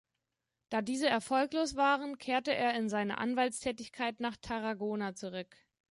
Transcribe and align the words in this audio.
Da 0.69 0.81
diese 0.81 1.07
erfolglos 1.07 1.75
waren, 1.75 2.17
kehrte 2.17 2.55
er 2.55 2.73
in 2.73 2.89
seine 2.89 3.19
Anwaltstätigkeit 3.19 4.19
nach 4.19 4.35
Tarragona 4.35 5.13
zurück. 5.13 5.55